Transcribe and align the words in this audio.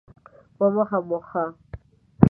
په 0.57 0.65
مخه 0.75 0.97
مو 1.07 1.19
ښه 1.27 1.43